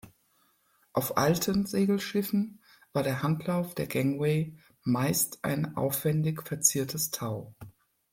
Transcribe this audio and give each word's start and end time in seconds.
Auf 0.93 1.15
alten 1.15 1.67
Segelschiffen 1.67 2.59
war 2.91 3.03
der 3.03 3.21
Handlauf 3.21 3.75
der 3.75 3.85
Gangway 3.85 4.57
meist 4.81 5.37
ein 5.43 5.77
aufwendig 5.77 6.41
verziertes 6.41 7.11
Tau. 7.11 7.53